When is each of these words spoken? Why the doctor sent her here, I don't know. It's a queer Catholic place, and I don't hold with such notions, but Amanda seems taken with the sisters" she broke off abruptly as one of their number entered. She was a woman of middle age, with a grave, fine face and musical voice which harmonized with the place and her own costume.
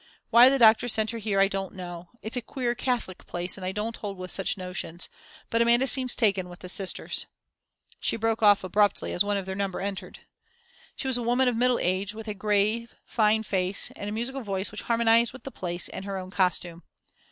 Why 0.31 0.49
the 0.49 0.57
doctor 0.57 0.87
sent 0.87 1.11
her 1.11 1.19
here, 1.19 1.39
I 1.39 1.47
don't 1.47 1.75
know. 1.75 2.09
It's 2.23 2.35
a 2.35 2.41
queer 2.41 2.73
Catholic 2.73 3.27
place, 3.27 3.55
and 3.55 3.63
I 3.63 3.71
don't 3.71 3.97
hold 3.97 4.17
with 4.17 4.31
such 4.31 4.57
notions, 4.57 5.11
but 5.51 5.61
Amanda 5.61 5.85
seems 5.85 6.15
taken 6.15 6.49
with 6.49 6.61
the 6.61 6.69
sisters" 6.69 7.27
she 7.99 8.15
broke 8.15 8.41
off 8.41 8.63
abruptly 8.63 9.13
as 9.13 9.23
one 9.23 9.37
of 9.37 9.45
their 9.45 9.53
number 9.55 9.79
entered. 9.79 10.21
She 10.95 11.05
was 11.05 11.17
a 11.17 11.21
woman 11.21 11.47
of 11.47 11.55
middle 11.55 11.77
age, 11.77 12.15
with 12.15 12.27
a 12.27 12.33
grave, 12.33 12.95
fine 13.05 13.43
face 13.43 13.91
and 13.95 14.11
musical 14.15 14.41
voice 14.41 14.71
which 14.71 14.81
harmonized 14.81 15.33
with 15.33 15.43
the 15.43 15.51
place 15.51 15.87
and 15.89 16.03
her 16.03 16.17
own 16.17 16.31
costume. 16.31 16.81